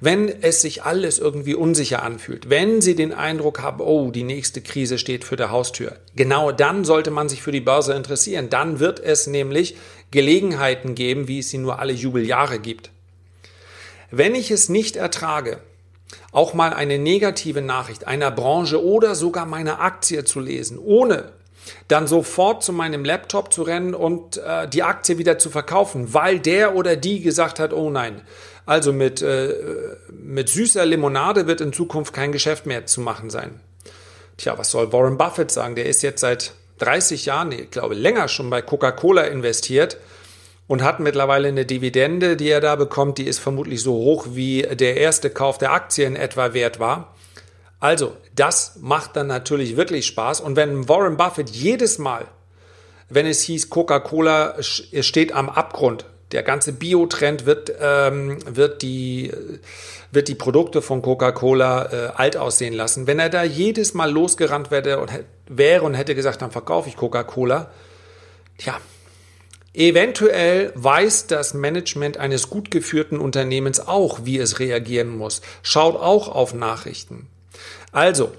Wenn 0.00 0.28
es 0.42 0.62
sich 0.62 0.84
alles 0.84 1.18
irgendwie 1.18 1.54
unsicher 1.54 2.02
anfühlt, 2.02 2.48
wenn 2.48 2.80
Sie 2.80 2.94
den 2.94 3.12
Eindruck 3.12 3.60
haben, 3.60 3.80
oh, 3.80 4.10
die 4.10 4.22
nächste 4.22 4.62
Krise 4.62 4.98
steht 4.98 5.24
für 5.24 5.36
der 5.36 5.50
Haustür, 5.50 5.96
genau 6.16 6.52
dann 6.52 6.84
sollte 6.84 7.10
man 7.10 7.28
sich 7.28 7.42
für 7.42 7.52
die 7.52 7.60
Börse 7.60 7.92
interessieren. 7.92 8.48
Dann 8.48 8.80
wird 8.80 9.00
es 9.00 9.26
nämlich 9.26 9.76
Gelegenheiten 10.10 10.94
geben, 10.94 11.28
wie 11.28 11.40
es 11.40 11.50
sie 11.50 11.58
nur 11.58 11.78
alle 11.78 11.92
Jubeljahre 11.92 12.58
gibt. 12.58 12.90
Wenn 14.10 14.34
ich 14.34 14.50
es 14.50 14.70
nicht 14.70 14.96
ertrage, 14.96 15.58
auch 16.32 16.54
mal 16.54 16.72
eine 16.72 16.98
negative 16.98 17.60
Nachricht 17.60 18.06
einer 18.06 18.30
Branche 18.30 18.82
oder 18.82 19.14
sogar 19.14 19.44
meiner 19.44 19.80
Aktie 19.80 20.24
zu 20.24 20.40
lesen, 20.40 20.78
ohne 20.78 21.32
dann 21.88 22.06
sofort 22.06 22.62
zu 22.62 22.72
meinem 22.72 23.04
Laptop 23.04 23.52
zu 23.52 23.62
rennen 23.62 23.94
und 23.94 24.38
äh, 24.38 24.66
die 24.68 24.82
Aktie 24.82 25.18
wieder 25.18 25.38
zu 25.38 25.50
verkaufen, 25.50 26.14
weil 26.14 26.40
der 26.40 26.74
oder 26.74 26.96
die 26.96 27.20
gesagt 27.20 27.58
hat, 27.58 27.74
oh 27.74 27.90
nein, 27.90 28.22
also 28.68 28.92
mit, 28.92 29.22
äh, 29.22 29.54
mit 30.10 30.50
süßer 30.50 30.84
Limonade 30.84 31.46
wird 31.46 31.62
in 31.62 31.72
Zukunft 31.72 32.12
kein 32.12 32.32
Geschäft 32.32 32.66
mehr 32.66 32.84
zu 32.84 33.00
machen 33.00 33.30
sein. 33.30 33.60
Tja, 34.36 34.58
was 34.58 34.70
soll 34.70 34.92
Warren 34.92 35.16
Buffett 35.16 35.50
sagen? 35.50 35.74
Der 35.74 35.86
ist 35.86 36.02
jetzt 36.02 36.20
seit 36.20 36.52
30 36.76 37.24
Jahren, 37.24 37.50
ich 37.50 37.70
glaube 37.70 37.94
länger 37.94 38.28
schon 38.28 38.50
bei 38.50 38.60
Coca-Cola 38.60 39.22
investiert 39.22 39.96
und 40.66 40.84
hat 40.84 41.00
mittlerweile 41.00 41.48
eine 41.48 41.64
Dividende, 41.64 42.36
die 42.36 42.50
er 42.50 42.60
da 42.60 42.76
bekommt, 42.76 43.16
die 43.16 43.26
ist 43.26 43.38
vermutlich 43.38 43.80
so 43.80 43.94
hoch 43.94 44.26
wie 44.32 44.60
der 44.60 44.98
erste 44.98 45.30
Kauf 45.30 45.56
der 45.56 45.72
Aktien 45.72 46.14
etwa 46.14 46.52
wert 46.52 46.78
war. 46.78 47.14
Also, 47.80 48.18
das 48.34 48.76
macht 48.82 49.16
dann 49.16 49.28
natürlich 49.28 49.78
wirklich 49.78 50.04
Spaß. 50.06 50.42
Und 50.42 50.56
wenn 50.56 50.90
Warren 50.90 51.16
Buffett 51.16 51.48
jedes 51.48 51.96
Mal, 51.96 52.26
wenn 53.08 53.24
es 53.24 53.40
hieß, 53.40 53.70
Coca-Cola 53.70 54.56
steht 54.60 55.32
am 55.32 55.48
Abgrund, 55.48 56.04
der 56.32 56.42
ganze 56.42 56.72
Biotrend 56.72 57.46
wird, 57.46 57.72
ähm, 57.80 58.38
wird, 58.46 58.82
die, 58.82 59.32
wird 60.12 60.28
die 60.28 60.34
Produkte 60.34 60.82
von 60.82 61.02
Coca-Cola 61.02 61.92
äh, 61.92 62.10
alt 62.14 62.36
aussehen 62.36 62.74
lassen. 62.74 63.06
Wenn 63.06 63.18
er 63.18 63.30
da 63.30 63.42
jedes 63.42 63.94
Mal 63.94 64.10
losgerannt 64.10 64.70
wäre 64.70 65.00
und, 65.00 65.10
wäre 65.46 65.82
und 65.82 65.94
hätte 65.94 66.14
gesagt, 66.14 66.42
dann 66.42 66.50
verkaufe 66.50 66.88
ich 66.88 66.96
Coca-Cola, 66.96 67.70
tja, 68.58 68.78
Eventuell 69.74 70.72
weiß 70.74 71.28
das 71.28 71.54
Management 71.54 72.16
eines 72.16 72.50
gut 72.50 72.72
geführten 72.72 73.18
Unternehmens 73.18 73.78
auch, 73.78 74.24
wie 74.24 74.38
es 74.38 74.58
reagieren 74.58 75.16
muss, 75.16 75.40
schaut 75.62 75.94
auch 75.94 76.26
auf 76.26 76.52
Nachrichten. 76.52 77.28
Also, 77.92 78.32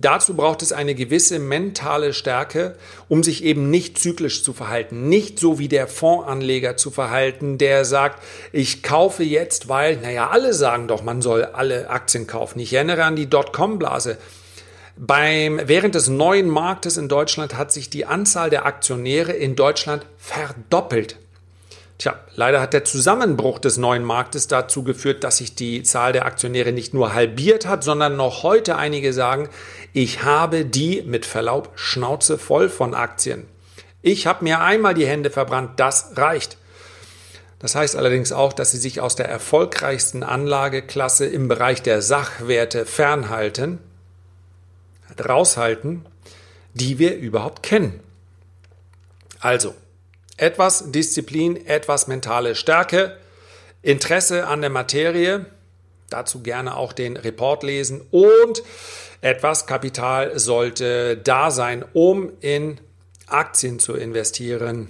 Dazu 0.00 0.34
braucht 0.34 0.62
es 0.62 0.72
eine 0.72 0.94
gewisse 0.94 1.40
mentale 1.40 2.12
Stärke, 2.12 2.76
um 3.08 3.24
sich 3.24 3.42
eben 3.42 3.68
nicht 3.68 3.98
zyklisch 3.98 4.44
zu 4.44 4.52
verhalten, 4.52 5.08
nicht 5.08 5.40
so 5.40 5.58
wie 5.58 5.66
der 5.66 5.88
Fondsanleger 5.88 6.76
zu 6.76 6.92
verhalten, 6.92 7.58
der 7.58 7.84
sagt, 7.84 8.22
ich 8.52 8.84
kaufe 8.84 9.24
jetzt, 9.24 9.68
weil, 9.68 9.96
naja, 9.96 10.30
alle 10.30 10.54
sagen 10.54 10.86
doch, 10.86 11.02
man 11.02 11.20
soll 11.20 11.44
alle 11.44 11.90
Aktien 11.90 12.28
kaufen. 12.28 12.60
Ich 12.60 12.72
erinnere 12.72 13.02
an 13.02 13.16
die 13.16 13.28
Dotcom-Blase. 13.28 14.18
Beim, 14.96 15.60
während 15.64 15.96
des 15.96 16.08
neuen 16.08 16.48
Marktes 16.48 16.96
in 16.96 17.08
Deutschland 17.08 17.56
hat 17.56 17.72
sich 17.72 17.90
die 17.90 18.06
Anzahl 18.06 18.50
der 18.50 18.66
Aktionäre 18.66 19.32
in 19.32 19.56
Deutschland 19.56 20.06
verdoppelt. 20.16 21.16
Tja, 21.98 22.16
leider 22.36 22.60
hat 22.60 22.74
der 22.74 22.84
Zusammenbruch 22.84 23.58
des 23.58 23.76
neuen 23.76 24.04
Marktes 24.04 24.46
dazu 24.46 24.84
geführt, 24.84 25.24
dass 25.24 25.38
sich 25.38 25.56
die 25.56 25.82
Zahl 25.82 26.12
der 26.12 26.26
Aktionäre 26.26 26.70
nicht 26.70 26.94
nur 26.94 27.12
halbiert 27.12 27.66
hat, 27.66 27.82
sondern 27.82 28.16
noch 28.16 28.44
heute 28.44 28.76
einige 28.76 29.12
sagen, 29.12 29.48
ich 29.92 30.22
habe 30.22 30.64
die 30.64 31.02
mit 31.02 31.26
Verlaub 31.26 31.72
Schnauze 31.74 32.38
voll 32.38 32.68
von 32.68 32.94
Aktien. 32.94 33.48
Ich 34.00 34.28
habe 34.28 34.44
mir 34.44 34.60
einmal 34.60 34.94
die 34.94 35.08
Hände 35.08 35.28
verbrannt, 35.28 35.80
das 35.80 36.12
reicht. 36.16 36.56
Das 37.58 37.74
heißt 37.74 37.96
allerdings 37.96 38.30
auch, 38.30 38.52
dass 38.52 38.70
sie 38.70 38.78
sich 38.78 39.00
aus 39.00 39.16
der 39.16 39.28
erfolgreichsten 39.28 40.22
Anlageklasse 40.22 41.26
im 41.26 41.48
Bereich 41.48 41.82
der 41.82 42.00
Sachwerte 42.00 42.86
fernhalten. 42.86 43.80
raushalten, 45.18 46.06
die 46.74 47.00
wir 47.00 47.16
überhaupt 47.16 47.64
kennen. 47.64 47.98
Also, 49.40 49.74
etwas 50.38 50.90
Disziplin, 50.90 51.66
etwas 51.66 52.06
mentale 52.06 52.54
Stärke, 52.54 53.16
Interesse 53.82 54.46
an 54.46 54.60
der 54.60 54.70
Materie, 54.70 55.46
dazu 56.08 56.42
gerne 56.42 56.76
auch 56.76 56.92
den 56.92 57.16
Report 57.16 57.62
lesen 57.62 58.00
und 58.10 58.62
etwas 59.20 59.66
Kapital 59.66 60.38
sollte 60.38 61.16
da 61.16 61.50
sein, 61.50 61.84
um 61.92 62.32
in 62.40 62.80
Aktien 63.26 63.78
zu 63.78 63.94
investieren. 63.94 64.88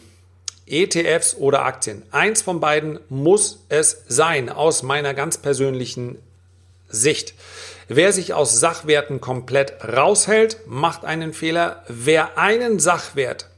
ETFs 0.66 1.34
oder 1.34 1.64
Aktien. 1.64 2.02
Eins 2.10 2.42
von 2.42 2.60
beiden 2.60 3.00
muss 3.08 3.64
es 3.70 4.02
sein, 4.06 4.50
aus 4.50 4.82
meiner 4.82 5.14
ganz 5.14 5.38
persönlichen 5.38 6.18
Sicht. 6.88 7.34
Wer 7.88 8.12
sich 8.12 8.34
aus 8.34 8.60
Sachwerten 8.60 9.20
komplett 9.22 9.82
raushält, 9.82 10.58
macht 10.66 11.06
einen 11.06 11.32
Fehler. 11.32 11.84
Wer 11.88 12.36
einen 12.36 12.78
Sachwert 12.78 13.48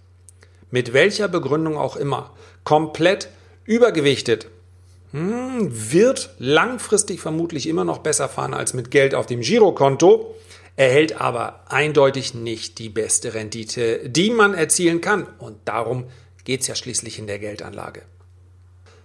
mit 0.71 0.93
welcher 0.93 1.29
Begründung 1.29 1.77
auch 1.77 1.97
immer, 1.97 2.33
komplett 2.65 3.29
übergewichtet, 3.65 4.49
hm, 5.13 5.69
wird 5.93 6.31
langfristig 6.39 7.21
vermutlich 7.21 7.67
immer 7.67 7.85
noch 7.85 7.99
besser 7.99 8.29
fahren 8.29 8.55
als 8.55 8.75
mit 8.75 8.91
Geld 8.91 9.15
auf 9.15 9.27
dem 9.27 9.41
Girokonto, 9.41 10.35
erhält 10.77 11.21
aber 11.21 11.65
eindeutig 11.69 12.35
nicht 12.35 12.79
die 12.79 12.89
beste 12.89 13.35
Rendite, 13.35 14.09
die 14.09 14.31
man 14.31 14.55
erzielen 14.55 15.01
kann. 15.01 15.27
Und 15.39 15.57
darum 15.65 16.05
geht 16.45 16.63
es 16.63 16.69
ja 16.69 16.75
schließlich 16.75 17.19
in 17.19 17.27
der 17.27 17.39
Geldanlage. 17.39 18.03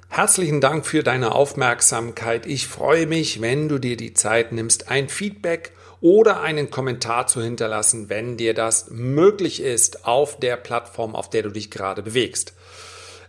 Herzlichen 0.08 0.62
Dank 0.62 0.86
für 0.86 1.04
deine 1.04 1.34
Aufmerksamkeit. 1.34 2.46
Ich 2.46 2.68
freue 2.68 3.08
mich, 3.08 3.42
wenn 3.42 3.68
du 3.68 3.80
dir 3.80 3.98
die 3.98 4.14
Zeit 4.14 4.52
nimmst, 4.52 4.90
ein 4.90 5.10
Feedback 5.10 5.72
oder 6.06 6.42
einen 6.42 6.70
Kommentar 6.70 7.26
zu 7.26 7.42
hinterlassen, 7.42 8.10
wenn 8.10 8.38
dir 8.38 8.54
das 8.54 8.92
möglich 8.92 9.60
ist 9.60 10.06
auf 10.06 10.40
der 10.40 10.56
Plattform, 10.56 11.16
auf 11.16 11.32
der 11.32 11.42
du 11.42 11.50
dich 11.50 11.72
gerade 11.72 12.04
bewegst. 12.04 12.54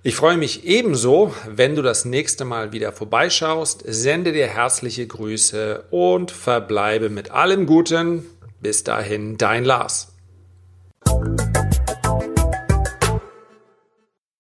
Ich 0.03 0.15
freue 0.15 0.37
mich 0.37 0.67
ebenso, 0.67 1.35
wenn 1.49 1.75
du 1.75 1.81
das 1.81 2.05
nächste 2.05 2.45
Mal 2.45 2.75
wieder 2.75 2.93
vorbeischaust, 2.93 3.83
sende 3.87 4.33
dir 4.33 4.47
herzliche 4.47 5.07
Grüße 5.07 5.85
und 5.91 6.31
verbleibe 6.31 7.09
mit 7.09 7.31
allem 7.31 7.65
Guten. 7.65 8.27
Bis 8.61 8.85
dahin, 8.85 9.39
dein 9.39 9.65
Lars. 9.65 10.13